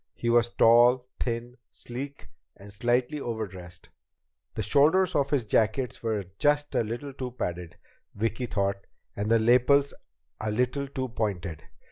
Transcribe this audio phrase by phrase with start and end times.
[0.15, 3.89] He was tall, thin, sleek, and slightly overdressed.
[4.55, 7.77] The shoulders of his jacket were just a little too padded,
[8.15, 9.93] Vicki thought, and the lapels
[10.39, 11.61] a little too pointed.